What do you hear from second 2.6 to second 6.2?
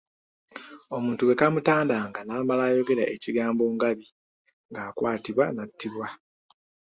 ayogera ekigambo ngabi, ng'akwatibwa n'attibwa.